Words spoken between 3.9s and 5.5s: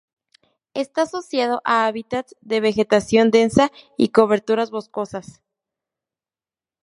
y coberturas boscosas.